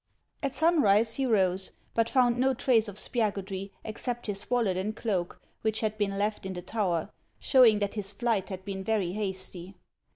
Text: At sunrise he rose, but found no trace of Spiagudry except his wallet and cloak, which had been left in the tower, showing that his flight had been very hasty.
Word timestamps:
At 0.41 0.55
sunrise 0.55 1.17
he 1.17 1.27
rose, 1.27 1.73
but 1.93 2.09
found 2.09 2.39
no 2.39 2.55
trace 2.55 2.87
of 2.87 2.95
Spiagudry 2.95 3.69
except 3.83 4.25
his 4.25 4.49
wallet 4.49 4.75
and 4.75 4.95
cloak, 4.95 5.39
which 5.61 5.81
had 5.81 5.95
been 5.99 6.17
left 6.17 6.43
in 6.43 6.53
the 6.53 6.63
tower, 6.63 7.11
showing 7.39 7.77
that 7.77 7.93
his 7.93 8.11
flight 8.11 8.49
had 8.49 8.65
been 8.65 8.83
very 8.83 9.11
hasty. 9.11 9.75